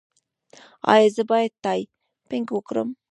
ایا 0.93 1.07
زه 1.15 1.23
باید 1.31 1.51
ټایپینګ 1.63 2.47
وکړم؟ 2.53 2.89